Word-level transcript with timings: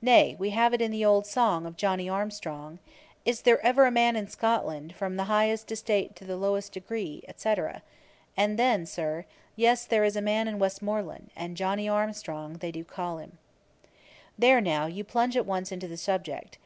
Nay, 0.00 0.34
we 0.38 0.48
have 0.48 0.72
it 0.72 0.80
in 0.80 0.90
the 0.90 1.04
old 1.04 1.26
song 1.26 1.66
of 1.66 1.76
Johnny 1.76 2.08
Armstrong: 2.08 2.78
"Is 3.26 3.42
there 3.42 3.60
ever 3.62 3.84
a 3.84 3.90
man 3.90 4.16
in 4.16 4.24
all 4.24 4.30
Scotland 4.30 4.94
From 4.94 5.16
the 5.16 5.24
highest 5.24 5.70
estate 5.70 6.16
to 6.16 6.24
the 6.24 6.38
lowest 6.38 6.72
degree, 6.72 7.22
&c." 7.36 7.54
And 8.34 8.58
then, 8.58 8.86
Sir, 8.86 9.26
"Yes, 9.56 9.84
there 9.84 10.04
is 10.04 10.16
a 10.16 10.22
man 10.22 10.48
in 10.48 10.58
Westmoreland, 10.58 11.28
And 11.36 11.54
Johnny 11.54 11.86
Armstrong 11.86 12.54
they 12.54 12.72
do 12.72 12.78
him 12.78 12.84
call." 12.86 13.22
There, 14.38 14.62
now, 14.62 14.86
you 14.86 15.04
plunge 15.04 15.36
at 15.36 15.44
once 15.44 15.70
into 15.70 15.86
the 15.86 15.98
subject. 15.98 16.56